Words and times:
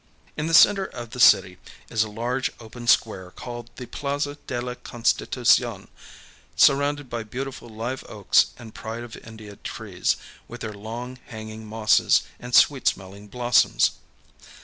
[Pg 0.01 0.37
111] 0.45 0.45
In 0.45 0.47
the 0.47 0.55
center 0.81 0.85
of 0.99 1.09
the 1.11 1.19
city 1.19 1.57
is 1.91 2.01
a 2.03 2.09
large 2.09 2.49
open 2.59 2.87
square 2.87 3.29
called 3.29 3.69
the 3.75 3.85
Plaza 3.85 4.35
de 4.47 4.59
la 4.59 4.73
Constitucion, 4.73 5.89
surrounded 6.55 7.07
by 7.07 7.21
beautiful 7.21 7.69
live 7.69 8.03
oaks 8.05 8.47
and 8.57 8.73
pride 8.73 9.03
of 9.03 9.15
India 9.17 9.57
trees, 9.57 10.15
with 10.47 10.61
their 10.61 10.73
long, 10.73 11.19
hanging 11.27 11.67
mosses 11.67 12.23
and 12.39 12.55
sweet 12.55 12.87
smelling 12.87 13.27
blossoms. 13.27 13.91